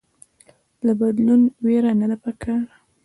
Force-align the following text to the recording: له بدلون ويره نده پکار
له 0.85 0.93
بدلون 0.99 1.41
ويره 1.65 1.91
نده 1.99 2.17
پکار 2.23 2.63